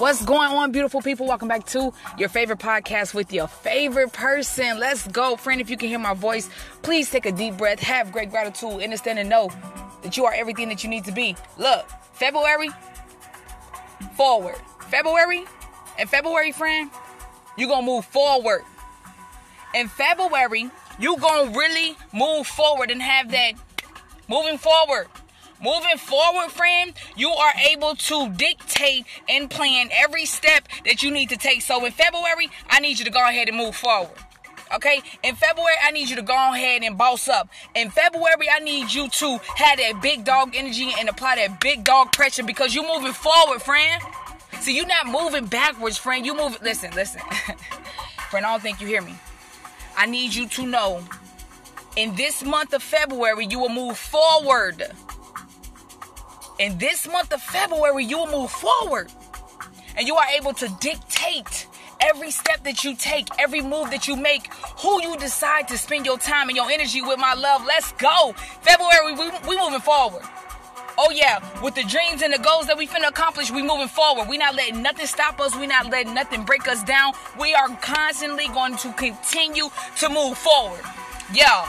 What's 0.00 0.24
going 0.24 0.50
on, 0.50 0.72
beautiful 0.72 1.02
people? 1.02 1.26
Welcome 1.26 1.48
back 1.48 1.66
to 1.66 1.92
your 2.16 2.30
favorite 2.30 2.58
podcast 2.58 3.12
with 3.12 3.34
your 3.34 3.46
favorite 3.46 4.14
person. 4.14 4.78
Let's 4.78 5.06
go. 5.06 5.36
Friend, 5.36 5.60
if 5.60 5.68
you 5.68 5.76
can 5.76 5.90
hear 5.90 5.98
my 5.98 6.14
voice, 6.14 6.48
please 6.80 7.10
take 7.10 7.26
a 7.26 7.32
deep 7.32 7.58
breath, 7.58 7.80
have 7.80 8.10
great 8.10 8.30
gratitude, 8.30 8.82
understand 8.82 9.18
and 9.18 9.28
know 9.28 9.50
that 10.02 10.16
you 10.16 10.24
are 10.24 10.32
everything 10.32 10.70
that 10.70 10.82
you 10.82 10.88
need 10.88 11.04
to 11.04 11.12
be. 11.12 11.36
Look, 11.58 11.86
February, 12.14 12.70
forward. 14.16 14.56
February, 14.88 15.44
and 15.98 16.08
February, 16.08 16.52
friend, 16.52 16.90
you're 17.58 17.68
going 17.68 17.84
to 17.84 17.86
move 17.86 18.06
forward. 18.06 18.62
In 19.74 19.86
February, 19.88 20.70
you're 20.98 21.18
going 21.18 21.52
to 21.52 21.58
really 21.58 21.94
move 22.14 22.46
forward 22.46 22.90
and 22.90 23.02
have 23.02 23.30
that 23.32 23.52
moving 24.30 24.56
forward. 24.56 25.08
Moving 25.62 25.98
forward, 25.98 26.50
friend, 26.50 26.94
you 27.16 27.28
are 27.28 27.52
able 27.70 27.94
to 27.94 28.30
dictate 28.30 29.04
and 29.28 29.50
plan 29.50 29.90
every 29.92 30.24
step 30.24 30.66
that 30.86 31.02
you 31.02 31.10
need 31.10 31.28
to 31.28 31.36
take. 31.36 31.60
So 31.60 31.84
in 31.84 31.92
February, 31.92 32.48
I 32.68 32.80
need 32.80 32.98
you 32.98 33.04
to 33.04 33.10
go 33.10 33.22
ahead 33.28 33.48
and 33.48 33.58
move 33.58 33.76
forward. 33.76 34.16
Okay, 34.72 35.02
in 35.24 35.34
February, 35.34 35.74
I 35.82 35.90
need 35.90 36.08
you 36.08 36.16
to 36.16 36.22
go 36.22 36.34
ahead 36.34 36.82
and 36.84 36.96
boss 36.96 37.28
up. 37.28 37.48
In 37.74 37.90
February, 37.90 38.48
I 38.50 38.60
need 38.60 38.92
you 38.92 39.08
to 39.08 39.38
have 39.56 39.78
that 39.78 40.00
big 40.00 40.24
dog 40.24 40.54
energy 40.54 40.92
and 40.98 41.08
apply 41.08 41.36
that 41.36 41.60
big 41.60 41.82
dog 41.82 42.12
pressure 42.12 42.44
because 42.44 42.74
you're 42.74 42.86
moving 42.86 43.12
forward, 43.12 43.60
friend. 43.60 44.00
See, 44.60 44.76
you're 44.76 44.86
not 44.86 45.06
moving 45.06 45.46
backwards, 45.46 45.98
friend. 45.98 46.24
You 46.24 46.36
move. 46.36 46.56
Listen, 46.62 46.92
listen, 46.94 47.20
friend. 48.30 48.46
I 48.46 48.52
don't 48.52 48.62
think 48.62 48.80
you 48.80 48.86
hear 48.86 49.02
me. 49.02 49.14
I 49.96 50.06
need 50.06 50.34
you 50.34 50.46
to 50.48 50.66
know. 50.66 51.02
In 51.96 52.14
this 52.14 52.44
month 52.44 52.72
of 52.72 52.82
February, 52.82 53.46
you 53.46 53.58
will 53.58 53.68
move 53.68 53.98
forward 53.98 54.92
in 56.60 56.76
this 56.76 57.08
month 57.08 57.32
of 57.32 57.40
February, 57.40 58.04
you 58.04 58.18
will 58.18 58.42
move 58.42 58.50
forward 58.50 59.10
and 59.96 60.06
you 60.06 60.14
are 60.14 60.28
able 60.38 60.52
to 60.52 60.68
dictate 60.78 61.66
every 62.00 62.30
step 62.30 62.62
that 62.64 62.84
you 62.84 62.94
take, 62.94 63.28
every 63.38 63.62
move 63.62 63.90
that 63.90 64.06
you 64.06 64.14
make, 64.14 64.52
who 64.78 65.02
you 65.02 65.16
decide 65.16 65.66
to 65.68 65.78
spend 65.78 66.04
your 66.04 66.18
time 66.18 66.48
and 66.48 66.56
your 66.56 66.70
energy 66.70 67.00
with, 67.00 67.18
my 67.18 67.32
love. 67.34 67.64
Let's 67.66 67.92
go. 67.92 68.34
February, 68.60 69.14
we, 69.14 69.30
we 69.48 69.58
moving 69.58 69.80
forward. 69.80 70.22
Oh 70.98 71.10
yeah, 71.10 71.40
with 71.62 71.74
the 71.74 71.84
dreams 71.84 72.20
and 72.20 72.32
the 72.32 72.38
goals 72.38 72.66
that 72.66 72.76
we 72.76 72.86
finna 72.86 73.08
accomplish, 73.08 73.50
we 73.50 73.62
moving 73.62 73.88
forward. 73.88 74.28
We 74.28 74.36
not 74.36 74.54
letting 74.54 74.82
nothing 74.82 75.06
stop 75.06 75.40
us. 75.40 75.56
We 75.56 75.66
not 75.66 75.88
letting 75.90 76.12
nothing 76.12 76.44
break 76.44 76.68
us 76.68 76.82
down. 76.84 77.14
We 77.38 77.54
are 77.54 77.68
constantly 77.76 78.48
going 78.48 78.76
to 78.78 78.92
continue 78.92 79.70
to 79.96 80.08
move 80.10 80.36
forward. 80.36 80.82
Yeah. 81.32 81.66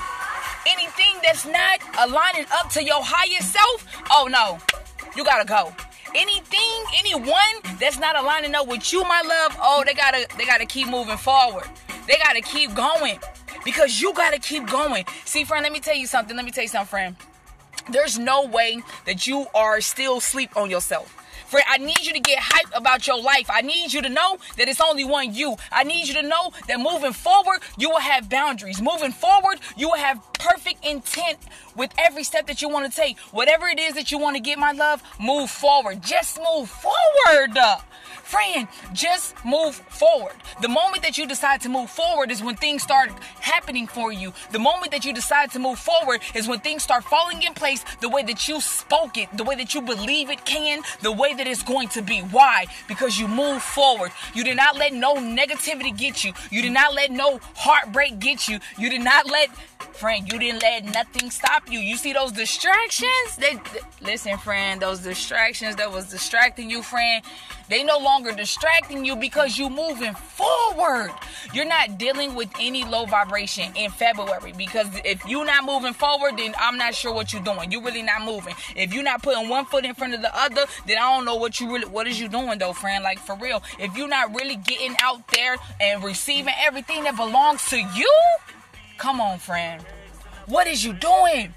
Anything 0.67 1.16
that's 1.23 1.45
not 1.45 1.80
aligning 1.98 2.45
up 2.52 2.70
to 2.72 2.83
your 2.83 3.02
higher 3.02 3.42
self, 3.42 3.88
oh 4.11 4.28
no, 4.30 4.59
you 5.16 5.23
gotta 5.23 5.45
go. 5.45 5.73
Anything, 6.14 6.84
anyone 6.98 7.78
that's 7.80 8.00
not 8.00 8.17
aligning 8.17 8.54
up 8.56 8.67
with 8.67 8.92
you, 8.92 9.04
my 9.04 9.22
love, 9.22 9.58
oh, 9.62 9.84
they 9.86 9.94
gotta 9.94 10.28
they 10.38 10.45
gotta 10.45 10.66
keep 10.66 10.88
moving 10.88 11.17
forward. 11.17 11.64
They 12.08 12.17
gotta 12.17 12.42
keep 12.42 12.73
going. 12.73 13.20
Because 13.64 14.02
you 14.02 14.14
gotta 14.14 14.39
keep 14.39 14.67
going. 14.67 15.06
See, 15.26 15.44
friend, 15.44 15.64
let 15.64 15.72
me 15.72 15.80
tell 15.80 15.95
you 15.95 16.08
something. 16.08 16.36
Let 16.36 16.45
me 16.45 16.52
tell 16.52 16.64
you 16.64 16.70
something, 16.70 16.89
friend. 16.89 17.16
There's 17.92 18.17
no 18.17 18.45
way 18.45 18.82
that 19.06 19.28
you 19.28 19.48
are 19.54 19.82
still 19.82 20.20
sleep 20.20 20.56
on 20.58 20.70
yourself. 20.70 21.17
Friend, 21.52 21.66
I 21.70 21.80
need 21.80 22.00
you 22.00 22.14
to 22.14 22.20
get 22.22 22.39
hyped 22.39 22.78
about 22.78 23.08
your 23.08 23.22
life. 23.22 23.48
I 23.50 23.62
need 23.62 23.92
you 23.92 24.02
to 24.04 24.09
know 24.09 24.38
that 24.56 24.70
it's 24.70 24.80
only 24.80 25.04
one 25.04 25.34
you. 25.34 25.58
I 25.70 25.84
need 25.84 26.08
you 26.08 26.14
to 26.14 26.22
know 26.22 26.52
that 26.70 26.80
moving 26.80 27.12
forward, 27.12 27.59
you 27.78 27.89
will 27.89 28.00
have 28.00 28.30
boundaries. 28.30 28.82
Moving 28.82 29.12
forward, 29.12 29.59
you 29.76 29.89
will 29.89 29.98
have 29.98 30.22
perfect 30.42 30.84
intent 30.86 31.38
with 31.75 31.94
every 31.97 32.23
step 32.23 32.48
that 32.48 32.61
you 32.61 32.70
want 32.70 32.92
to 32.92 32.98
take. 32.99 33.17
Whatever 33.32 33.67
it 33.67 33.80
is 33.80 33.93
that 33.93 34.11
you 34.11 34.17
want 34.17 34.36
to 34.36 34.42
get, 34.42 34.58
my 34.58 34.71
love, 34.71 35.04
move 35.20 35.49
forward. 35.49 36.02
Just 36.02 36.39
move 36.39 36.70
forward. 36.70 37.58
Friend, 38.23 38.67
just 38.93 39.36
move 39.43 39.76
forward. 39.76 40.33
The 40.61 40.70
moment 40.70 41.04
that 41.04 41.17
you 41.17 41.27
decide 41.27 41.61
to 41.61 41.70
move 41.70 41.89
forward 41.89 42.32
is 42.32 42.42
when 42.42 42.55
things 42.55 42.82
start 42.82 43.10
happening 43.42 43.88
for 43.88 44.11
you. 44.11 44.33
The 44.52 44.60
moment 44.60 44.92
that 44.92 45.04
you 45.04 45.14
decide 45.14 45.52
to 45.52 45.60
move 45.60 45.80
forward 45.80 46.21
is 46.33 46.48
when 46.48 46.60
things 46.60 46.82
start 46.82 47.04
falling 47.04 47.42
in 47.44 47.54
place 47.54 47.83
the 47.99 48.10
way 48.10 48.23
that 48.23 48.48
you 48.48 48.61
spoke 48.61 49.17
it, 49.17 49.27
the 49.38 49.44
way 49.44 49.55
that 49.55 49.76
you 49.76 49.82
believe 49.82 50.30
it 50.30 50.45
can, 50.45 50.82
the 51.02 51.11
way 51.11 51.33
that 51.33 51.45
it's 51.45 51.61
going 51.61 51.89
to 51.89 52.02
be. 52.02 52.20
Why? 52.21 52.67
Because 52.88 53.20
you 53.20 53.27
move 53.27 53.61
forward. 53.61 54.11
You 54.33 54.45
did 54.45 54.55
not 54.55 54.77
let 54.77 54.94
no 54.94 55.15
negativity 55.15 55.95
get 55.95 56.23
you. 56.23 56.32
You 56.49 56.61
did 56.61 56.71
not 56.71 56.94
let 56.94 57.11
no 57.11 57.39
heartbreak 57.55 58.20
get 58.20 58.48
you. 58.48 58.60
You 58.77 58.89
did 58.89 59.02
not 59.02 59.30
let 59.30 59.49
friend, 60.02 60.30
you 60.31 60.39
didn't 60.39 60.61
let 60.61 60.86
nothing 60.86 61.30
stop 61.30 61.69
you. 61.69 61.80
You 61.80 61.97
see 61.97 62.14
those 62.14 62.31
distractions? 62.31 63.36
They, 63.37 63.59
listen, 64.02 64.37
friend, 64.37 64.81
those 64.81 64.99
distractions 64.99 65.75
that 65.75 65.92
was 65.92 66.09
distracting 66.09 66.69
you, 66.69 66.81
friend, 66.81 67.23
they 67.69 67.83
no 67.83 67.97
longer 67.97 68.31
distracting 68.31 69.05
you 69.05 69.15
because 69.15 69.58
you 69.58 69.70
moving 69.70 70.14
forward. 70.14 71.11
You're 71.53 71.65
not 71.65 71.97
dealing 71.97 72.36
with 72.36 72.49
any 72.59 72.83
low 72.83 73.05
vibration 73.05 73.73
in 73.75 73.91
February 73.91 74.53
because 74.58 74.87
if 75.05 75.25
you're 75.25 75.45
not 75.45 75.65
moving 75.65 75.93
forward, 75.93 76.37
then 76.37 76.53
I'm 76.59 76.77
not 76.77 76.95
sure 76.95 77.14
what 77.14 77.33
you're 77.33 77.43
doing. 77.43 77.71
You're 77.71 77.83
really 77.83 78.03
not 78.03 78.23
moving. 78.23 78.55
If 78.75 78.93
you're 78.93 79.03
not 79.03 79.23
putting 79.23 79.49
one 79.49 79.65
foot 79.65 79.86
in 79.86 79.95
front 79.95 80.14
of 80.14 80.21
the 80.21 80.36
other, 80.37 80.65
then 80.86 80.97
I 80.97 81.15
don't 81.15 81.25
know 81.25 81.36
what 81.36 81.59
you 81.59 81.71
really 81.71 81.87
what 81.87 82.08
is 82.08 82.20
you 82.20 82.27
doing 82.27 82.59
though, 82.59 82.73
friend. 82.73 83.03
Like 83.03 83.20
for 83.20 83.36
real. 83.37 83.64
If 83.80 83.95
you're 83.95 84.08
not 84.08 84.36
really 84.36 84.55
getting 84.55 84.95
out 85.02 85.27
there 85.30 85.58
and 85.80 86.03
receiving 86.03 86.53
everything 86.59 87.03
that 87.03 87.15
belongs 87.15 87.65
to 87.70 87.77
you, 87.77 88.11
Come 89.02 89.20
on, 89.20 89.39
friend. 89.39 89.83
What 90.47 90.67
is 90.67 90.83
you 90.83 90.93
doing? 90.93 91.53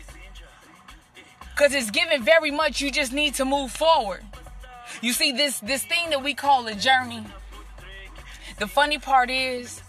Because 1.55 1.75
it's 1.75 1.91
given 1.91 2.23
very 2.23 2.51
much 2.51 2.81
you 2.81 2.91
just 2.91 3.13
need 3.13 3.35
to 3.35 3.45
move 3.45 3.71
forward. 3.71 4.23
You 5.01 5.13
see, 5.13 5.33
this 5.33 5.61
this 5.61 5.85
thing 5.85 6.11
that 6.11 6.23
we 6.23 6.35
call 6.35 6.67
a 6.67 6.75
journey. 6.75 7.25
The 8.59 8.67
funny 8.67 8.99
part 8.99 9.31
is, 9.31 9.83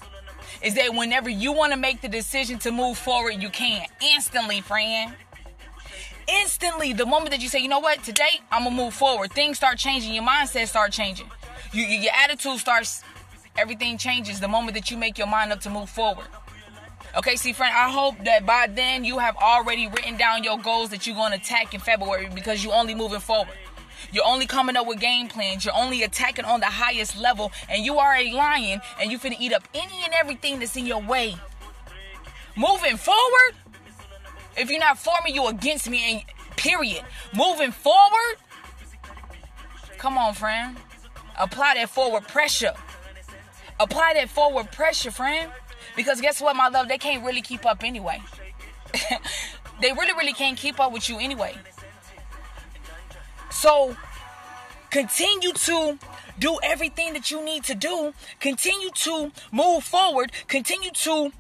is 0.62 0.74
that 0.76 0.94
whenever 0.96 1.30
you 1.30 1.52
want 1.52 1.74
to 1.74 1.78
make 1.78 2.02
the 2.02 2.08
decision 2.08 2.58
to 2.60 2.72
move 2.72 2.98
forward, 2.98 3.42
you 3.42 3.50
can. 3.50 3.86
Instantly, 4.02 4.62
friend. 4.62 5.14
Instantly, 6.28 6.94
the 6.94 7.06
moment 7.06 7.32
that 7.32 7.42
you 7.42 7.50
say, 7.50 7.60
you 7.60 7.68
know 7.68 7.80
what, 7.80 8.04
today 8.04 8.42
I'm 8.52 8.64
gonna 8.64 8.76
move 8.76 8.96
forward, 8.96 9.32
things 9.32 9.58
start 9.58 9.78
changing, 9.78 10.14
your 10.14 10.24
mindset 10.24 10.68
start 10.68 10.92
changing. 10.92 11.30
You, 11.72 11.84
your 11.84 12.14
attitude 12.24 12.58
starts, 12.58 13.04
everything 13.56 14.00
changes 14.00 14.40
the 14.40 14.48
moment 14.48 14.74
that 14.76 14.90
you 14.90 14.98
make 14.98 15.20
your 15.20 15.28
mind 15.28 15.52
up 15.52 15.60
to 15.62 15.70
move 15.70 15.90
forward. 15.90 16.26
Okay, 17.18 17.38
see, 17.38 17.54
friend, 17.54 17.74
I 17.74 17.90
hope 17.90 18.24
that 18.26 18.46
by 18.46 18.68
then 18.68 19.06
you 19.06 19.20
have 19.20 19.38
already 19.38 19.88
written 19.88 20.18
down 20.18 20.44
your 20.44 20.60
goals 20.60 20.90
that 20.90 21.08
you're 21.08 21.16
going 21.16 21.32
to 21.32 21.38
attack 21.38 21.74
in 21.74 21.80
February 21.80 22.30
because 22.34 22.62
you're 22.62 22.74
only 22.74 22.94
moving 22.94 23.22
forward. 23.22 23.56
You're 24.12 24.26
only 24.26 24.46
coming 24.46 24.76
up 24.76 24.86
with 24.86 25.00
game 25.00 25.30
plans. 25.30 25.64
You're 25.64 25.76
only 25.76 26.04
attacking 26.04 26.44
on 26.44 26.60
the 26.60 26.66
highest 26.66 27.18
level. 27.18 27.54
And 27.70 27.86
you 27.86 28.00
are 28.00 28.16
a 28.16 28.32
lion 28.34 28.82
and 29.00 29.12
you 29.12 29.18
finna 29.18 29.38
eat 29.40 29.54
up 29.54 29.64
any 29.74 30.04
and 30.04 30.14
everything 30.14 30.60
that's 30.60 30.76
in 30.76 30.86
your 30.86 31.02
way. 31.02 31.36
Moving 32.58 32.98
forward, 32.98 33.56
if 34.58 34.70
you're 34.70 34.80
not 34.80 34.98
for 34.98 35.16
me, 35.24 35.34
you're 35.34 35.50
against 35.50 35.90
me. 35.90 36.12
And 36.12 36.24
period. 36.58 37.04
Moving 37.34 37.72
forward, 37.72 38.38
come 39.98 40.18
on, 40.18 40.34
friend. 40.34 40.78
Apply 41.38 41.76
that 41.76 41.90
forward 41.90 42.28
pressure. 42.28 42.74
Apply 43.80 44.14
that 44.16 44.30
forward 44.30 44.72
pressure, 44.72 45.12
friend. 45.12 45.52
Because 45.96 46.22
guess 46.22 46.42
what, 46.42 46.56
my 46.56 46.68
love? 46.68 46.88
They 46.88 46.98
can't 46.98 47.26
really 47.26 47.42
keep 47.42 47.66
up 47.66 47.84
anyway. 47.84 48.22
they 49.82 49.92
really, 49.92 50.14
really 50.14 50.34
can't 50.34 50.58
keep 50.58 50.80
up 50.80 50.92
with 50.92 51.10
you 51.10 51.20
anyway. 51.20 51.56
So 53.50 53.96
continue 54.92 55.54
to 55.54 55.98
do 56.38 56.60
everything 56.64 57.14
that 57.14 57.32
you 57.32 57.44
need 57.44 57.64
to 57.66 57.76
do. 57.76 58.14
Continue 58.40 58.90
to 58.92 59.32
move 59.52 59.84
forward. 59.84 60.32
Continue 60.48 60.92
to 60.92 61.32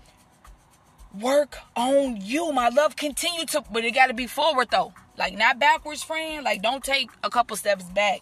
work 1.19 1.57
on 1.75 2.17
you, 2.21 2.51
my 2.51 2.69
love. 2.69 2.95
Continue 2.95 3.45
to, 3.47 3.63
but 3.71 3.83
it 3.83 3.91
got 3.91 4.07
to 4.07 4.13
be 4.13 4.27
forward 4.27 4.69
though. 4.71 4.93
Like 5.17 5.37
not 5.37 5.59
backwards, 5.59 6.03
friend. 6.03 6.43
Like 6.43 6.61
don't 6.61 6.83
take 6.83 7.09
a 7.23 7.29
couple 7.29 7.55
steps 7.57 7.85
back. 7.85 8.21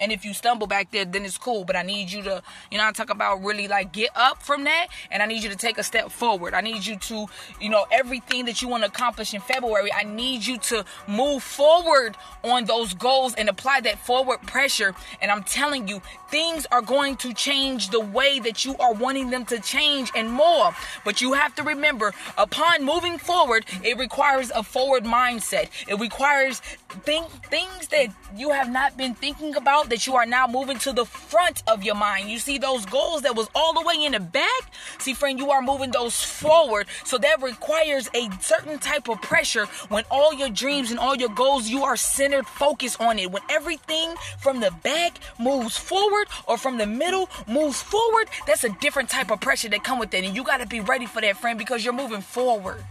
And 0.00 0.10
if 0.10 0.24
you 0.24 0.34
stumble 0.34 0.66
back 0.66 0.90
there, 0.90 1.04
then 1.04 1.24
it's 1.24 1.38
cool. 1.38 1.64
But 1.64 1.76
I 1.76 1.82
need 1.82 2.10
you 2.10 2.22
to, 2.22 2.42
you 2.70 2.78
know, 2.78 2.86
I 2.86 2.92
talk 2.92 3.10
about 3.10 3.42
really 3.42 3.68
like 3.68 3.92
get 3.92 4.10
up 4.16 4.42
from 4.42 4.64
that. 4.64 4.88
And 5.10 5.22
I 5.22 5.26
need 5.26 5.42
you 5.42 5.50
to 5.50 5.56
take 5.56 5.78
a 5.78 5.82
step 5.82 6.10
forward. 6.10 6.54
I 6.54 6.60
need 6.60 6.84
you 6.84 6.96
to, 6.98 7.26
you 7.60 7.68
know, 7.68 7.86
everything 7.92 8.46
that 8.46 8.62
you 8.62 8.68
want 8.68 8.82
to 8.82 8.88
accomplish 8.88 9.34
in 9.34 9.40
February, 9.40 9.92
I 9.92 10.04
need 10.04 10.46
you 10.46 10.58
to 10.58 10.84
move 11.06 11.42
forward 11.42 12.16
on 12.42 12.64
those 12.64 12.94
goals 12.94 13.34
and 13.34 13.48
apply 13.48 13.80
that 13.82 13.98
forward 13.98 14.42
pressure. 14.42 14.94
And 15.20 15.30
I'm 15.30 15.42
telling 15.42 15.86
you, 15.86 16.00
things 16.30 16.66
are 16.72 16.82
going 16.82 17.16
to 17.16 17.34
change 17.34 17.90
the 17.90 18.00
way 18.00 18.38
that 18.40 18.64
you 18.64 18.76
are 18.78 18.94
wanting 18.94 19.30
them 19.30 19.44
to 19.46 19.60
change 19.60 20.10
and 20.16 20.30
more. 20.30 20.74
But 21.04 21.20
you 21.20 21.34
have 21.34 21.54
to 21.56 21.62
remember, 21.62 22.14
upon 22.38 22.84
moving 22.84 23.18
forward, 23.18 23.66
it 23.82 23.98
requires 23.98 24.50
a 24.54 24.62
forward 24.62 25.04
mindset. 25.04 25.68
It 25.88 25.98
requires 25.98 26.60
think 27.04 27.28
things 27.44 27.88
that 27.88 28.08
you 28.36 28.50
have 28.50 28.70
not 28.70 28.96
been 28.96 29.14
thinking 29.14 29.54
about 29.56 29.89
that 29.90 30.06
you 30.06 30.16
are 30.16 30.26
now 30.26 30.46
moving 30.46 30.78
to 30.78 30.92
the 30.92 31.04
front 31.04 31.62
of 31.66 31.84
your 31.84 31.94
mind. 31.94 32.30
You 32.30 32.38
see 32.38 32.58
those 32.58 32.86
goals 32.86 33.22
that 33.22 33.36
was 33.36 33.48
all 33.54 33.74
the 33.74 33.82
way 33.82 34.04
in 34.04 34.12
the 34.12 34.20
back? 34.20 34.72
See, 34.98 35.14
friend, 35.14 35.38
you 35.38 35.50
are 35.50 35.62
moving 35.62 35.90
those 35.90 36.20
forward. 36.22 36.86
So 37.04 37.18
that 37.18 37.42
requires 37.42 38.08
a 38.14 38.28
certain 38.40 38.78
type 38.78 39.08
of 39.08 39.20
pressure 39.20 39.66
when 39.88 40.04
all 40.10 40.32
your 40.32 40.48
dreams 40.48 40.90
and 40.90 40.98
all 40.98 41.16
your 41.16 41.28
goals, 41.28 41.68
you 41.68 41.84
are 41.84 41.96
centered, 41.96 42.46
focus 42.46 42.96
on 42.96 43.18
it. 43.18 43.30
When 43.30 43.42
everything 43.50 44.14
from 44.38 44.60
the 44.60 44.70
back 44.82 45.18
moves 45.38 45.76
forward 45.76 46.28
or 46.46 46.56
from 46.56 46.78
the 46.78 46.86
middle 46.86 47.28
moves 47.46 47.82
forward, 47.82 48.28
that's 48.46 48.64
a 48.64 48.70
different 48.80 49.08
type 49.08 49.30
of 49.30 49.40
pressure 49.40 49.68
that 49.68 49.84
come 49.84 49.98
with 49.98 50.14
it. 50.14 50.24
And 50.24 50.34
you 50.34 50.44
got 50.44 50.58
to 50.58 50.66
be 50.66 50.80
ready 50.80 51.06
for 51.06 51.20
that, 51.20 51.36
friend, 51.36 51.58
because 51.58 51.84
you're 51.84 51.94
moving 51.94 52.22
forward. 52.22 52.84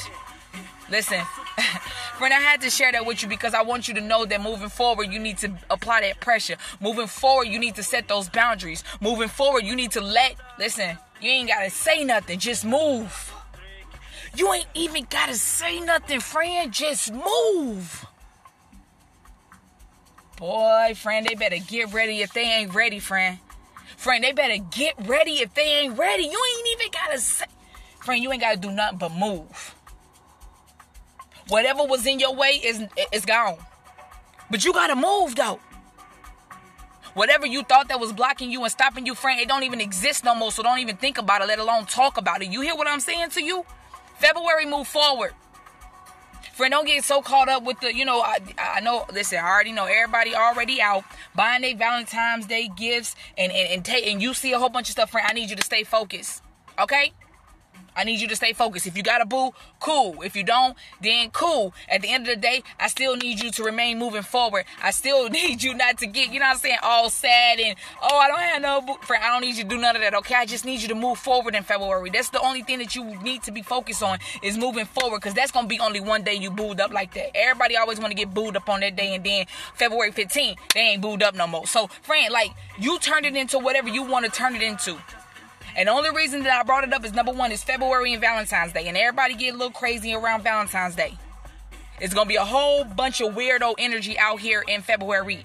Listen, 0.89 1.21
friend, 2.19 2.33
I 2.33 2.39
had 2.41 2.59
to 2.61 2.69
share 2.69 2.91
that 2.91 3.05
with 3.05 3.23
you 3.23 3.29
because 3.29 3.53
I 3.53 3.61
want 3.61 3.87
you 3.87 3.93
to 3.93 4.01
know 4.01 4.25
that 4.25 4.41
moving 4.41 4.67
forward, 4.67 5.09
you 5.09 5.19
need 5.19 5.37
to 5.37 5.53
apply 5.69 6.01
that 6.01 6.19
pressure. 6.19 6.57
Moving 6.81 7.07
forward, 7.07 7.47
you 7.47 7.57
need 7.57 7.75
to 7.75 7.83
set 7.83 8.09
those 8.09 8.27
boundaries. 8.27 8.83
Moving 8.99 9.29
forward, 9.29 9.63
you 9.63 9.73
need 9.73 9.91
to 9.91 10.01
let, 10.01 10.35
listen, 10.59 10.97
you 11.21 11.29
ain't 11.29 11.47
got 11.47 11.63
to 11.63 11.69
say 11.69 12.03
nothing, 12.03 12.37
just 12.37 12.65
move. 12.65 13.33
You 14.35 14.51
ain't 14.51 14.67
even 14.73 15.07
got 15.09 15.29
to 15.29 15.35
say 15.35 15.79
nothing, 15.79 16.19
friend, 16.19 16.73
just 16.73 17.09
move. 17.13 18.05
Boy, 20.35 20.91
friend, 20.97 21.25
they 21.25 21.35
better 21.35 21.57
get 21.65 21.93
ready 21.93 22.19
if 22.19 22.33
they 22.33 22.43
ain't 22.43 22.75
ready, 22.75 22.99
friend. 22.99 23.39
Friend, 23.95 24.21
they 24.21 24.33
better 24.33 24.61
get 24.71 24.95
ready 25.07 25.39
if 25.39 25.53
they 25.53 25.79
ain't 25.83 25.97
ready. 25.97 26.23
You 26.23 26.43
ain't 26.57 26.81
even 26.81 26.91
got 26.91 27.11
to 27.13 27.19
say, 27.19 27.45
friend, 28.01 28.21
you 28.21 28.29
ain't 28.33 28.41
got 28.41 28.55
to 28.55 28.59
do 28.59 28.71
nothing 28.71 28.97
but 28.97 29.13
move. 29.13 29.75
Whatever 31.49 31.83
was 31.83 32.05
in 32.05 32.19
your 32.19 32.35
way 32.35 32.59
is 32.63 32.83
is 33.11 33.25
gone. 33.25 33.57
But 34.49 34.63
you 34.63 34.73
gotta 34.73 34.95
move 34.95 35.35
though. 35.35 35.59
Whatever 37.15 37.45
you 37.45 37.63
thought 37.63 37.87
that 37.89 37.99
was 37.99 38.13
blocking 38.13 38.51
you 38.51 38.61
and 38.63 38.71
stopping 38.71 39.05
you, 39.05 39.15
friend, 39.15 39.39
it 39.39 39.47
don't 39.47 39.63
even 39.63 39.81
exist 39.81 40.23
no 40.23 40.35
more. 40.35 40.51
So 40.51 40.61
don't 40.63 40.79
even 40.79 40.95
think 40.95 41.17
about 41.17 41.41
it, 41.41 41.47
let 41.47 41.59
alone 41.59 41.85
talk 41.85 42.17
about 42.17 42.41
it. 42.41 42.51
You 42.51 42.61
hear 42.61 42.75
what 42.75 42.87
I'm 42.87 42.99
saying 42.99 43.31
to 43.31 43.43
you? 43.43 43.65
February, 44.17 44.65
move 44.65 44.87
forward. 44.87 45.33
Friend, 46.53 46.71
don't 46.71 46.85
get 46.85 47.03
so 47.03 47.21
caught 47.21 47.47
up 47.47 47.63
with 47.63 47.79
the, 47.79 47.95
you 47.95 48.03
know, 48.05 48.21
I, 48.21 48.39
I 48.57 48.79
know, 48.81 49.05
listen, 49.13 49.39
I 49.39 49.47
already 49.47 49.71
know 49.71 49.85
everybody 49.85 50.35
already 50.35 50.81
out 50.81 51.03
buying 51.33 51.61
their 51.61 51.75
Valentine's 51.75 52.45
Day 52.45 52.69
gifts 52.75 53.15
and, 53.37 53.51
and, 53.51 53.87
and, 53.87 54.03
and 54.05 54.21
you 54.21 54.33
see 54.33 54.51
a 54.51 54.59
whole 54.59 54.69
bunch 54.69 54.89
of 54.89 54.91
stuff, 54.91 55.11
friend. 55.11 55.25
I 55.29 55.33
need 55.33 55.49
you 55.49 55.55
to 55.55 55.63
stay 55.63 55.83
focused. 55.83 56.43
Okay? 56.77 57.13
I 57.95 58.03
need 58.03 58.19
you 58.19 58.27
to 58.27 58.35
stay 58.35 58.53
focused. 58.53 58.87
If 58.87 58.97
you 58.97 59.03
got 59.03 59.21
a 59.21 59.25
boo, 59.25 59.51
cool. 59.79 60.21
If 60.21 60.35
you 60.35 60.43
don't, 60.43 60.75
then 61.01 61.29
cool. 61.31 61.73
At 61.89 62.01
the 62.01 62.09
end 62.09 62.27
of 62.27 62.35
the 62.35 62.41
day, 62.41 62.63
I 62.79 62.87
still 62.87 63.15
need 63.15 63.41
you 63.41 63.51
to 63.51 63.63
remain 63.63 63.99
moving 63.99 64.23
forward. 64.23 64.65
I 64.81 64.91
still 64.91 65.29
need 65.29 65.63
you 65.63 65.73
not 65.73 65.97
to 65.99 66.07
get, 66.07 66.31
you 66.31 66.39
know 66.39 66.45
what 66.45 66.55
I'm 66.55 66.57
saying, 66.57 66.77
all 66.83 67.09
sad 67.09 67.59
and, 67.59 67.75
oh, 68.01 68.17
I 68.17 68.27
don't 68.27 68.39
have 68.39 68.61
no 68.61 68.81
boo. 68.81 68.95
Friend, 69.01 69.23
I 69.23 69.27
don't 69.27 69.41
need 69.41 69.55
you 69.55 69.63
to 69.63 69.69
do 69.69 69.77
none 69.77 69.95
of 69.95 70.01
that, 70.01 70.13
okay? 70.15 70.35
I 70.35 70.45
just 70.45 70.65
need 70.65 70.81
you 70.81 70.87
to 70.89 70.95
move 70.95 71.17
forward 71.17 71.55
in 71.55 71.63
February. 71.63 72.09
That's 72.09 72.29
the 72.29 72.41
only 72.41 72.63
thing 72.63 72.79
that 72.79 72.95
you 72.95 73.03
need 73.21 73.43
to 73.43 73.51
be 73.51 73.61
focused 73.61 74.03
on 74.03 74.19
is 74.41 74.57
moving 74.57 74.85
forward 74.85 75.17
because 75.17 75.33
that's 75.33 75.51
going 75.51 75.65
to 75.65 75.69
be 75.69 75.79
only 75.79 75.99
one 75.99 76.23
day 76.23 76.33
you 76.33 76.51
booed 76.51 76.79
up 76.79 76.91
like 76.91 77.13
that. 77.13 77.35
Everybody 77.35 77.77
always 77.77 77.99
want 77.99 78.11
to 78.11 78.15
get 78.15 78.33
booed 78.33 78.55
up 78.55 78.69
on 78.69 78.81
that 78.81 78.95
day 78.95 79.15
and 79.15 79.23
then 79.23 79.45
February 79.75 80.11
15th, 80.11 80.57
they 80.73 80.79
ain't 80.81 81.01
booed 81.01 81.23
up 81.23 81.35
no 81.35 81.47
more. 81.47 81.67
So, 81.67 81.87
friend, 82.01 82.31
like, 82.31 82.51
you 82.79 82.99
turned 82.99 83.25
it 83.25 83.35
into 83.35 83.59
whatever 83.59 83.89
you 83.89 84.03
want 84.03 84.25
to 84.25 84.31
turn 84.31 84.55
it 84.55 84.61
into. 84.61 84.97
And 85.77 85.87
the 85.87 85.91
only 85.91 86.11
reason 86.11 86.43
that 86.43 86.59
I 86.59 86.63
brought 86.63 86.83
it 86.83 86.93
up 86.93 87.05
is 87.05 87.13
number 87.13 87.31
one 87.31 87.51
is 87.51 87.63
February 87.63 88.13
and 88.13 88.21
Valentine's 88.21 88.73
Day, 88.73 88.87
and 88.87 88.97
everybody 88.97 89.35
get 89.35 89.53
a 89.53 89.57
little 89.57 89.71
crazy 89.71 90.13
around 90.13 90.43
Valentine's 90.43 90.95
Day. 90.95 91.17
It's 92.01 92.13
gonna 92.13 92.27
be 92.27 92.37
a 92.37 92.45
whole 92.45 92.83
bunch 92.83 93.21
of 93.21 93.33
weirdo 93.35 93.75
energy 93.77 94.17
out 94.17 94.39
here 94.39 94.63
in 94.67 94.81
February. 94.81 95.43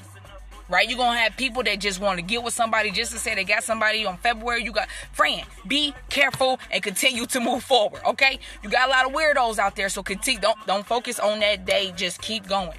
Right? 0.69 0.89
You're 0.89 0.99
gonna 0.99 1.19
have 1.19 1.37
people 1.37 1.63
that 1.65 1.79
just 1.79 2.01
want 2.01 2.19
to 2.19 2.23
get 2.23 2.43
with 2.43 2.55
somebody 2.55 2.91
just 2.91 3.13
to 3.13 3.19
say 3.19 3.35
they 3.35 3.45
got 3.45 3.65
somebody 3.65 4.07
on 4.07 4.17
February. 4.17 4.65
You 4.65 4.73
got 4.73 4.89
friend, 5.13 5.45
be 5.69 5.95
careful 6.09 6.59
and 6.71 6.83
continue 6.83 7.27
to 7.27 7.41
move 7.41 7.63
forward. 7.63 8.01
Okay? 8.07 8.39
You 8.63 8.71
got 8.71 8.89
a 8.89 8.91
lot 8.91 9.05
of 9.05 9.13
weirdos 9.13 9.59
out 9.59 9.77
there, 9.77 9.91
so 9.91 10.03
continue 10.03 10.41
don't 10.41 10.67
don't 10.67 10.87
focus 10.87 11.19
on 11.19 11.41
that 11.41 11.67
day, 11.67 11.93
just 11.97 12.23
keep 12.23 12.49
going. 12.49 12.79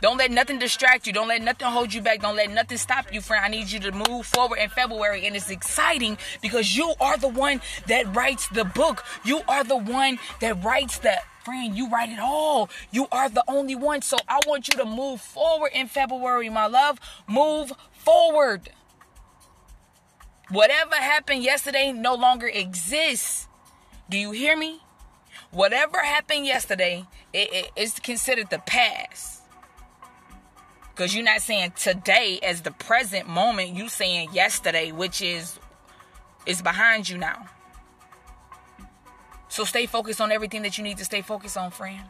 Don't 0.00 0.16
let 0.16 0.30
nothing 0.30 0.58
distract 0.58 1.06
you. 1.06 1.12
Don't 1.12 1.28
let 1.28 1.42
nothing 1.42 1.68
hold 1.68 1.92
you 1.92 2.00
back. 2.00 2.20
Don't 2.20 2.36
let 2.36 2.50
nothing 2.50 2.78
stop 2.78 3.12
you, 3.12 3.20
friend. 3.20 3.44
I 3.44 3.48
need 3.48 3.70
you 3.70 3.80
to 3.80 3.92
move 3.92 4.26
forward 4.26 4.58
in 4.58 4.70
February. 4.70 5.26
And 5.26 5.36
it's 5.36 5.50
exciting 5.50 6.16
because 6.40 6.76
you 6.76 6.94
are 7.00 7.16
the 7.16 7.28
one 7.28 7.60
that 7.86 8.14
writes 8.14 8.48
the 8.48 8.64
book. 8.64 9.04
You 9.24 9.42
are 9.46 9.64
the 9.64 9.76
one 9.76 10.18
that 10.40 10.64
writes 10.64 10.98
the 10.98 11.18
friend, 11.44 11.76
you 11.76 11.88
write 11.88 12.10
it 12.10 12.18
all. 12.18 12.70
You 12.90 13.06
are 13.10 13.28
the 13.28 13.44
only 13.48 13.74
one. 13.74 14.02
So 14.02 14.16
I 14.28 14.40
want 14.46 14.68
you 14.68 14.78
to 14.78 14.84
move 14.84 15.20
forward 15.20 15.72
in 15.74 15.86
February, 15.86 16.48
my 16.48 16.66
love. 16.66 16.98
Move 17.28 17.72
forward. 17.92 18.70
Whatever 20.50 20.96
happened 20.96 21.42
yesterday 21.42 21.92
no 21.92 22.14
longer 22.14 22.48
exists. 22.48 23.48
Do 24.08 24.18
you 24.18 24.32
hear 24.32 24.56
me? 24.56 24.80
Whatever 25.50 25.98
happened 25.98 26.46
yesterday, 26.46 27.06
it, 27.32 27.52
it, 27.52 27.70
it's 27.76 27.98
considered 28.00 28.50
the 28.50 28.58
past. 28.58 29.39
Because 31.00 31.14
you're 31.14 31.24
not 31.24 31.40
saying 31.40 31.72
today 31.78 32.38
as 32.42 32.60
the 32.60 32.72
present 32.72 33.26
moment, 33.26 33.70
you 33.70 33.88
saying 33.88 34.34
yesterday, 34.34 34.92
which 34.92 35.22
is 35.22 35.58
is 36.44 36.60
behind 36.60 37.08
you 37.08 37.16
now. 37.16 37.48
So 39.48 39.64
stay 39.64 39.86
focused 39.86 40.20
on 40.20 40.30
everything 40.30 40.60
that 40.60 40.76
you 40.76 40.84
need 40.84 40.98
to 40.98 41.06
stay 41.06 41.22
focused 41.22 41.56
on, 41.56 41.70
friend. 41.70 42.02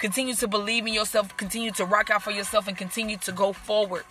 Continue 0.00 0.34
to 0.34 0.48
believe 0.48 0.84
in 0.84 0.92
yourself, 0.92 1.36
continue 1.36 1.70
to 1.70 1.84
rock 1.84 2.10
out 2.10 2.24
for 2.24 2.32
yourself, 2.32 2.66
and 2.66 2.76
continue 2.76 3.18
to 3.18 3.30
go 3.30 3.52
forward. 3.52 4.04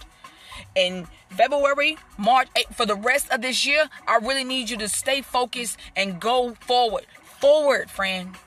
In 0.73 1.05
February, 1.29 1.97
March, 2.17 2.47
eh, 2.55 2.63
for 2.71 2.85
the 2.85 2.95
rest 2.95 3.29
of 3.29 3.41
this 3.41 3.65
year, 3.65 3.89
I 4.07 4.19
really 4.19 4.45
need 4.45 4.69
you 4.69 4.77
to 4.77 4.87
stay 4.87 5.21
focused 5.21 5.77
and 5.97 6.21
go 6.21 6.53
forward. 6.61 7.07
Forward, 7.41 7.89
friend. 7.89 8.37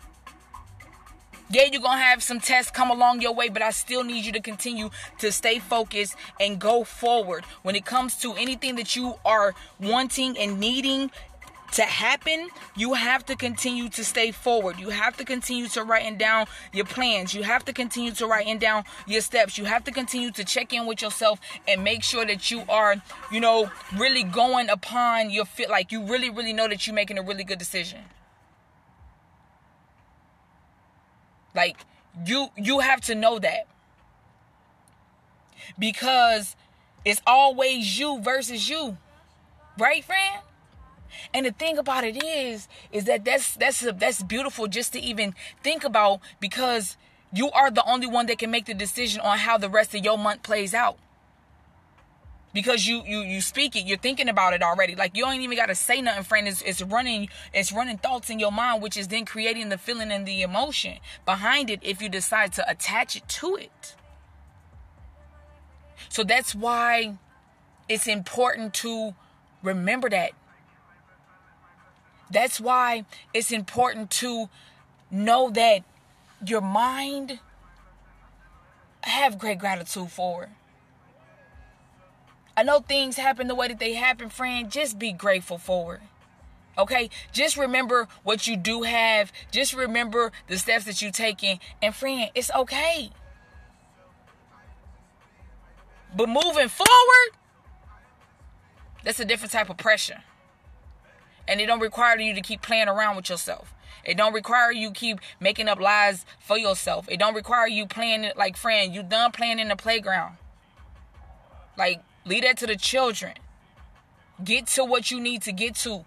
Yeah, 1.49 1.63
you're 1.71 1.81
going 1.81 1.99
to 1.99 2.05
have 2.05 2.25
some 2.25 2.41
tests 2.41 2.73
come 2.73 2.91
along 2.91 3.21
your 3.21 3.33
way, 3.33 3.49
but 3.49 3.63
I 3.63 3.71
still 3.71 4.03
need 4.03 4.25
you 4.25 4.33
to 4.33 4.41
continue 4.41 4.91
to 5.19 5.31
stay 5.31 5.61
focused 5.61 6.17
and 6.41 6.59
go 6.59 6.83
forward. 6.83 7.45
When 7.63 7.77
it 7.77 7.85
comes 7.85 8.17
to 8.17 8.33
anything 8.33 8.75
that 8.77 8.97
you 8.97 9.15
are 9.25 9.55
wanting 9.79 10.37
and 10.37 10.59
needing 10.59 11.13
to 11.73 11.83
happen, 11.83 12.49
you 12.77 12.95
have 12.95 13.25
to 13.27 13.37
continue 13.37 13.89
to 13.91 14.05
stay 14.05 14.33
forward. 14.33 14.81
You 14.81 14.89
have 14.89 15.17
to 15.19 15.25
continue 15.25 15.69
to 15.69 15.85
writing 15.85 16.17
down 16.17 16.47
your 16.73 16.85
plans. 16.85 17.33
You 17.33 17.45
have 17.45 17.65
to 17.67 17.73
continue 17.73 18.11
to 18.13 18.27
writing 18.27 18.59
down 18.59 18.85
your 19.07 19.21
steps. 19.21 19.57
You 19.57 19.67
have 19.67 19.85
to 19.85 19.93
continue 19.93 20.33
to 20.33 20.45
check 20.45 20.73
in 20.73 20.87
with 20.87 21.01
yourself 21.01 21.41
and 21.69 21.85
make 21.85 22.03
sure 22.03 22.25
that 22.27 22.51
you 22.51 22.65
are, 22.69 22.97
you 23.31 23.41
know, 23.41 23.71
really 23.97 24.25
going 24.25 24.69
upon 24.69 25.31
your 25.31 25.45
fit 25.45 25.71
like 25.71 25.93
you 25.93 26.03
really 26.05 26.31
really 26.31 26.53
know 26.53 26.69
that 26.69 26.87
you're 26.87 26.95
making 26.95 27.19
a 27.19 27.23
really 27.23 27.45
good 27.45 27.59
decision. 27.59 28.01
Like 31.57 31.79
you 32.25 32.49
you 32.57 32.81
have 32.81 33.01
to 33.03 33.15
know 33.15 33.39
that. 33.39 33.67
Because 35.79 36.55
it's 37.05 37.23
always 37.27 37.99
you 37.99 38.21
versus 38.21 38.69
you. 38.69 38.99
Right, 39.79 40.05
friend? 40.05 40.43
And 41.33 41.47
the 41.47 41.51
thing 41.51 41.79
about 41.79 42.05
it 42.05 42.23
is 42.23 42.69
is 42.93 43.05
that 43.05 43.25
that's 43.25 43.57
that's 43.57 43.81
that's 43.81 44.23
beautiful 44.23 44.69
just 44.69 44.93
to 44.93 45.01
even 45.01 45.35
think 45.63 45.83
about 45.83 46.21
because 46.41 46.97
you 47.33 47.51
are 47.51 47.71
the 47.71 47.85
only 47.89 48.07
one 48.07 48.27
that 48.27 48.39
can 48.39 48.51
make 48.51 48.67
the 48.67 48.75
decision 48.75 49.21
on 49.21 49.39
how 49.39 49.59
the 49.59 49.69
rest 49.69 49.95
of 49.95 50.05
your 50.05 50.19
month 50.19 50.43
plays 50.43 50.75
out 50.75 50.99
because 52.57 52.87
you 52.87 53.03
you 53.07 53.19
you 53.19 53.43
speak 53.43 53.77
it 53.77 53.85
you're 53.85 53.99
thinking 53.99 54.31
about 54.31 54.55
it 54.55 54.63
already. 54.63 54.95
Like 54.95 55.15
you 55.15 55.27
ain't 55.27 55.43
even 55.43 55.59
got 55.59 55.67
to 55.67 55.75
say 55.75 56.01
nothing 56.01 56.23
friend. 56.23 56.49
It's, 56.49 56.63
it's 56.63 56.81
running 56.81 57.29
it's 57.53 57.71
running 57.71 57.99
thoughts 57.99 58.31
in 58.31 58.39
your 58.39 58.51
mind 58.51 58.83
which 58.83 58.97
is 58.97 59.09
then 59.09 59.27
creating 59.27 59.69
the 59.69 59.77
feeling 59.77 60.11
and 60.11 60.27
the 60.27 60.41
emotion 60.41 60.95
behind 61.27 61.69
it 61.69 61.81
if 61.83 62.01
you 62.01 62.09
decide 62.09 62.55
to 62.55 62.69
attach 62.69 63.15
it 63.15 63.29
to 63.29 63.57
it. 63.57 63.95
So 66.09 66.25
that's 66.25 66.55
why 66.55 67.19
it's 67.91 68.07
important 68.07 68.73
to 68.75 69.15
remember 69.63 70.09
that. 70.09 70.31
That's 72.31 72.59
why 72.59 73.05
it's 73.35 73.53
important 73.53 74.11
to 74.23 74.49
know 75.11 75.51
that 75.51 75.85
your 76.47 76.63
mind 76.63 77.39
have 79.03 79.39
great 79.39 79.59
gratitude 79.59 80.11
for 80.11 80.49
I 82.57 82.63
know 82.63 82.81
things 82.81 83.17
happen 83.17 83.49
the 83.49 83.55
way 83.55 83.69
that 83.69 83.79
they 83.79 83.95
happen, 83.95 84.31
friend. 84.31 84.71
Just 84.71 84.99
be 84.99 85.13
grateful 85.13 85.59
for 85.59 85.97
it. 85.97 86.01
Okay? 86.79 87.11
Just 87.33 87.57
remember 87.57 88.09
what 88.23 88.47
you 88.47 88.57
do 88.57 88.83
have. 88.83 89.33
Just 89.51 89.75
remember 89.75 90.33
the 90.49 90.57
steps 90.57 90.85
that 90.87 91.03
you're 91.03 91.11
taking. 91.11 91.61
And 91.83 91.95
friend, 91.95 92.31
it's 92.35 92.51
okay. 92.53 93.11
But 96.15 96.29
moving 96.29 96.69
forward, 96.69 97.31
that's 99.05 99.21
a 99.21 99.25
different 99.25 99.53
type 99.53 99.69
of 99.69 99.77
pressure. 99.77 100.23
And 101.47 101.61
it 101.61 101.67
don't 101.67 101.81
require 101.81 102.19
you 102.19 102.35
to 102.35 102.41
keep 102.41 102.63
playing 102.63 102.89
around 102.89 103.17
with 103.17 103.29
yourself. 103.29 103.75
It 104.05 104.17
don't 104.17 104.33
require 104.33 104.73
you 104.73 104.93
keep 104.93 105.21
making 105.41 105.69
up 105.69 105.81
lies 105.81 106.25
for 106.41 106.57
yourself. 106.57 107.07
It 107.11 107.19
don't 107.19 107.35
require 107.35 107.67
you 107.67 107.87
playing 107.87 108.25
it 108.25 108.37
like 108.37 108.57
friend. 108.57 108.95
You 108.95 109.03
done 109.03 109.33
playing 109.33 109.59
in 109.59 109.69
the 109.69 109.77
playground. 109.77 110.37
Like, 111.77 112.03
leave 112.27 112.43
that 112.43 112.59
to 112.59 112.67
the 112.67 112.77
children. 112.77 113.35
Get 114.45 114.67
to 114.69 114.85
what 114.85 115.11
you 115.11 115.21
need 115.21 115.43
to 115.43 115.53
get 115.53 115.77
to. 115.77 116.05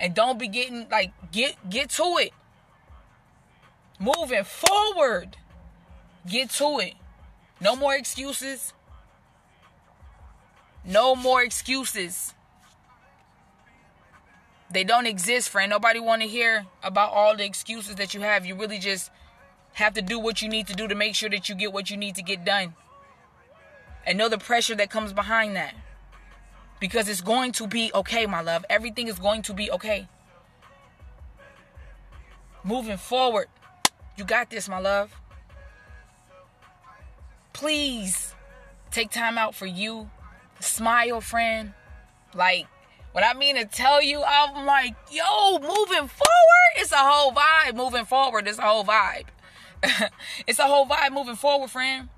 And 0.00 0.14
don't 0.14 0.38
be 0.38 0.48
getting 0.48 0.88
like 0.90 1.12
get 1.30 1.56
get 1.68 1.90
to 1.90 2.16
it. 2.18 2.32
Moving 4.00 4.44
forward. 4.44 5.36
Get 6.26 6.50
to 6.50 6.78
it. 6.80 6.94
No 7.60 7.76
more 7.76 7.94
excuses. 7.94 8.72
No 10.84 11.14
more 11.14 11.42
excuses. 11.42 12.34
They 14.72 14.84
don't 14.84 15.06
exist, 15.06 15.50
friend. 15.50 15.70
Nobody 15.70 16.00
want 16.00 16.22
to 16.22 16.28
hear 16.28 16.64
about 16.82 17.12
all 17.12 17.36
the 17.36 17.44
excuses 17.44 17.96
that 17.96 18.14
you 18.14 18.22
have. 18.22 18.46
You 18.46 18.54
really 18.54 18.78
just 18.78 19.10
have 19.74 19.94
to 19.94 20.02
do 20.02 20.18
what 20.18 20.42
you 20.42 20.48
need 20.48 20.66
to 20.68 20.74
do 20.74 20.88
to 20.88 20.94
make 20.94 21.14
sure 21.14 21.28
that 21.28 21.48
you 21.48 21.54
get 21.54 21.72
what 21.72 21.90
you 21.90 21.96
need 21.96 22.14
to 22.16 22.22
get 22.22 22.44
done. 22.44 22.74
And 24.04 24.18
know 24.18 24.28
the 24.28 24.38
pressure 24.38 24.74
that 24.74 24.90
comes 24.90 25.12
behind 25.12 25.56
that. 25.56 25.74
Because 26.80 27.08
it's 27.08 27.20
going 27.20 27.52
to 27.52 27.66
be 27.66 27.90
okay, 27.94 28.26
my 28.26 28.40
love. 28.40 28.64
Everything 28.68 29.08
is 29.08 29.18
going 29.18 29.42
to 29.42 29.54
be 29.54 29.70
okay. 29.70 30.08
Moving 32.64 32.96
forward. 32.96 33.46
You 34.16 34.24
got 34.24 34.50
this, 34.50 34.68
my 34.68 34.78
love. 34.78 35.14
Please 37.52 38.34
take 38.90 39.10
time 39.10 39.38
out 39.38 39.54
for 39.54 39.66
you. 39.66 40.10
Smile, 40.60 41.20
friend. 41.20 41.72
Like, 42.34 42.66
what 43.12 43.24
I 43.24 43.34
mean 43.34 43.56
to 43.56 43.64
tell 43.64 44.02
you, 44.02 44.22
I'm 44.26 44.64
like, 44.64 44.94
yo, 45.10 45.58
moving 45.58 46.08
forward, 46.08 46.72
it's 46.76 46.92
a 46.92 46.96
whole 46.96 47.32
vibe. 47.32 47.74
Moving 47.74 48.04
forward, 48.04 48.48
it's 48.48 48.58
a 48.58 48.62
whole 48.62 48.84
vibe. 48.84 49.26
it's 50.46 50.58
a 50.58 50.64
whole 50.64 50.86
vibe 50.86 51.12
moving 51.12 51.36
forward, 51.36 51.70
friend. 51.70 52.08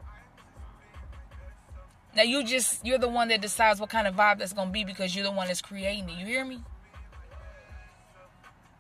Now 2.16 2.22
you 2.22 2.44
just 2.44 2.84
you're 2.84 2.98
the 2.98 3.08
one 3.08 3.28
that 3.28 3.40
decides 3.40 3.80
what 3.80 3.90
kind 3.90 4.06
of 4.06 4.14
vibe 4.14 4.38
that's 4.38 4.52
gonna 4.52 4.70
be 4.70 4.84
because 4.84 5.14
you're 5.14 5.24
the 5.24 5.32
one 5.32 5.48
that's 5.48 5.62
creating 5.62 6.08
it. 6.08 6.18
You 6.18 6.26
hear 6.26 6.44
me? 6.44 6.62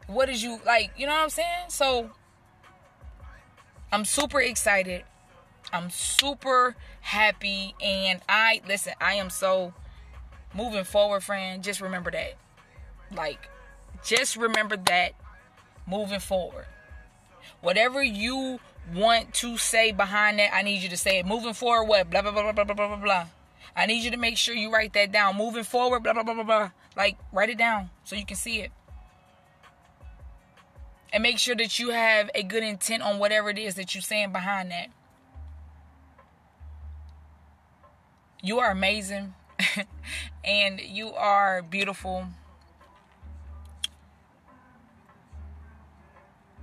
What 0.06 0.28
is 0.28 0.42
you 0.42 0.60
like? 0.64 0.92
You 0.96 1.06
know 1.06 1.12
what 1.12 1.22
I'm 1.22 1.30
saying? 1.30 1.68
So 1.68 2.10
I'm 3.92 4.04
super 4.04 4.40
excited. 4.40 5.04
I'm 5.72 5.90
super 5.90 6.76
happy, 7.00 7.74
and 7.82 8.20
I 8.28 8.60
listen. 8.68 8.92
I 9.00 9.14
am 9.14 9.30
so 9.30 9.72
moving 10.54 10.84
forward, 10.84 11.22
friend, 11.22 11.62
just 11.62 11.80
remember 11.80 12.10
that. 12.10 12.34
Like, 13.14 13.48
just 14.04 14.36
remember 14.36 14.76
that 14.76 15.12
moving 15.86 16.20
forward. 16.20 16.66
Whatever 17.60 18.02
you 18.02 18.60
want 18.94 19.34
to 19.34 19.56
say 19.56 19.92
behind 19.92 20.38
that, 20.38 20.54
I 20.54 20.62
need 20.62 20.82
you 20.82 20.88
to 20.88 20.96
say 20.96 21.18
it. 21.18 21.26
Moving 21.26 21.54
forward, 21.54 21.84
what? 21.88 22.10
Blah, 22.10 22.22
blah, 22.22 22.32
blah, 22.32 22.52
blah, 22.52 22.64
blah, 22.64 22.74
blah, 22.74 22.88
blah, 22.88 22.96
blah. 22.96 23.26
I 23.76 23.86
need 23.86 24.04
you 24.04 24.10
to 24.10 24.16
make 24.16 24.36
sure 24.36 24.54
you 24.54 24.72
write 24.72 24.92
that 24.92 25.10
down. 25.10 25.36
Moving 25.36 25.64
forward, 25.64 26.02
blah, 26.02 26.12
blah, 26.12 26.22
blah, 26.22 26.34
blah, 26.34 26.44
blah. 26.44 26.70
Like, 26.96 27.16
write 27.32 27.50
it 27.50 27.58
down 27.58 27.90
so 28.04 28.16
you 28.16 28.26
can 28.26 28.36
see 28.36 28.60
it. 28.60 28.70
And 31.12 31.22
make 31.22 31.38
sure 31.38 31.54
that 31.54 31.78
you 31.78 31.90
have 31.90 32.30
a 32.34 32.42
good 32.42 32.62
intent 32.62 33.02
on 33.02 33.18
whatever 33.18 33.48
it 33.50 33.58
is 33.58 33.76
that 33.76 33.94
you're 33.94 34.02
saying 34.02 34.32
behind 34.32 34.70
that. 34.70 34.88
You 38.42 38.58
are 38.58 38.70
amazing. 38.70 39.34
and 40.44 40.80
you 40.80 41.12
are 41.12 41.62
beautiful. 41.62 42.26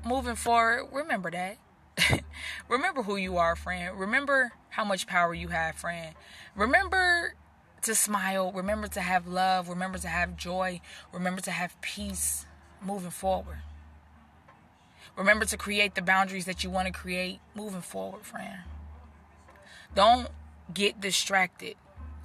Moving 0.06 0.36
forward, 0.36 0.88
remember 0.92 1.32
that. 1.32 1.58
remember 2.70 3.04
who 3.04 3.16
you 3.16 3.38
are, 3.38 3.56
friend. 3.56 4.00
Remember 4.00 4.52
how 4.70 4.84
much 4.84 5.08
power 5.08 5.34
you 5.34 5.50
have, 5.50 5.76
friend. 5.76 6.16
Remember 6.56 7.36
to 7.84 7.96
smile. 7.96 8.52
Remember 8.52 8.88
to 8.88 9.02
have 9.02 9.28
love. 9.28 9.70
Remember 9.70 9.98
to 10.00 10.08
have 10.08 10.38
joy. 10.38 10.82
Remember 11.14 11.42
to 11.42 11.52
have 11.52 11.80
peace 11.82 12.46
moving 12.82 13.12
forward. 13.12 13.60
Remember 15.18 15.46
to 15.46 15.58
create 15.58 15.96
the 15.96 16.02
boundaries 16.02 16.46
that 16.46 16.64
you 16.64 16.70
want 16.70 16.88
to 16.88 16.94
create 16.94 17.40
moving 17.54 17.82
forward, 17.82 18.24
friend. 18.24 18.60
Don't 19.94 20.30
get 20.74 21.02
distracted 21.02 21.76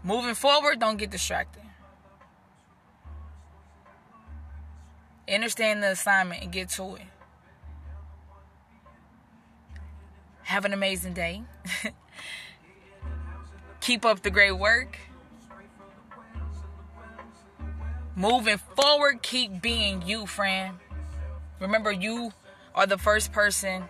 Moving 0.06 0.36
forward, 0.36 0.78
don't 0.78 0.98
get 0.98 1.10
distracted. 1.10 1.64
Understand 5.28 5.82
the 5.82 5.90
assignment 5.90 6.44
and 6.44 6.52
get 6.52 6.68
to 6.70 6.94
it. 6.94 7.02
Have 10.46 10.64
an 10.64 10.72
amazing 10.72 11.12
day. 11.12 11.42
Keep 13.80 14.04
up 14.04 14.22
the 14.22 14.30
great 14.30 14.52
work. 14.52 14.96
Moving 18.14 18.58
forward, 18.76 19.22
keep 19.22 19.60
being 19.60 20.02
you, 20.06 20.24
friend. 20.24 20.76
Remember, 21.60 21.90
you 21.90 22.32
are 22.76 22.86
the 22.86 22.96
first 22.96 23.32
person 23.32 23.84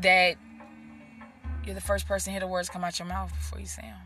that 0.00 0.36
you're 1.64 1.74
the 1.74 1.80
first 1.80 2.06
person 2.06 2.32
hear 2.32 2.40
the 2.40 2.46
words 2.46 2.68
come 2.68 2.84
out 2.84 2.98
your 3.00 3.08
mouth 3.08 3.30
before 3.34 3.58
you 3.58 3.66
say 3.66 3.82
them. 3.82 3.98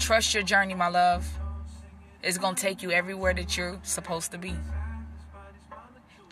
Trust 0.00 0.34
your 0.34 0.42
journey, 0.42 0.74
my 0.74 0.88
love. 0.88 1.26
It's 2.24 2.38
going 2.38 2.56
to 2.56 2.60
take 2.60 2.82
you 2.82 2.90
everywhere 2.90 3.34
that 3.34 3.56
you're 3.56 3.78
supposed 3.84 4.32
to 4.32 4.38
be. 4.38 4.54